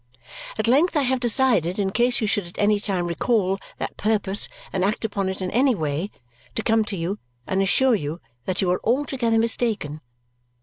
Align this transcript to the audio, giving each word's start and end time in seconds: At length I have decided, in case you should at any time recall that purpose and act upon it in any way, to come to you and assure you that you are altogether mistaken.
At 0.57 0.67
length 0.67 0.95
I 0.95 1.03
have 1.03 1.19
decided, 1.19 1.77
in 1.77 1.91
case 1.91 2.21
you 2.21 2.25
should 2.25 2.47
at 2.47 2.57
any 2.57 2.79
time 2.79 3.05
recall 3.05 3.59
that 3.77 3.97
purpose 3.97 4.49
and 4.73 4.83
act 4.83 5.05
upon 5.05 5.29
it 5.29 5.43
in 5.43 5.51
any 5.51 5.75
way, 5.75 6.09
to 6.55 6.63
come 6.63 6.83
to 6.85 6.97
you 6.97 7.19
and 7.45 7.61
assure 7.61 7.93
you 7.93 8.19
that 8.45 8.63
you 8.63 8.71
are 8.71 8.81
altogether 8.83 9.37
mistaken. 9.37 10.01